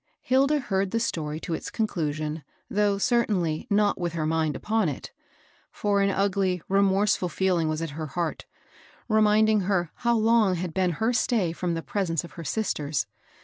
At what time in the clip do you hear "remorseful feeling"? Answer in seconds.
6.67-7.69